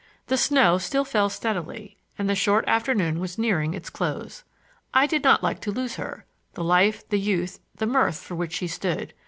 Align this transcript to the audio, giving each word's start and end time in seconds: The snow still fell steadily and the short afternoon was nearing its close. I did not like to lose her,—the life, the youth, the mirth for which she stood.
The 0.29 0.35
snow 0.35 0.79
still 0.79 1.05
fell 1.05 1.29
steadily 1.29 1.95
and 2.17 2.27
the 2.27 2.33
short 2.33 2.67
afternoon 2.67 3.19
was 3.19 3.37
nearing 3.37 3.75
its 3.75 3.91
close. 3.91 4.43
I 4.95 5.05
did 5.05 5.23
not 5.23 5.43
like 5.43 5.59
to 5.61 5.71
lose 5.71 5.97
her,—the 5.97 6.63
life, 6.63 7.07
the 7.09 7.19
youth, 7.19 7.59
the 7.75 7.85
mirth 7.85 8.17
for 8.17 8.33
which 8.33 8.53
she 8.53 8.65
stood. 8.65 9.13